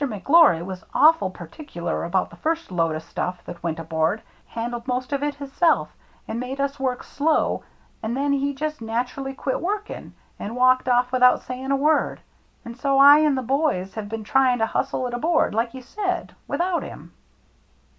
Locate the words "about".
2.07-2.31